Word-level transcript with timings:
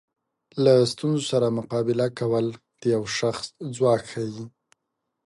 له 0.63 0.73
ستونزو 0.91 1.23
سره 1.31 1.47
مقابله 1.59 2.07
کول 2.19 2.45
د 2.79 2.83
یو 2.95 3.03
شخص 3.17 3.45
ځواک 3.75 4.03
ښیي. 4.11 4.45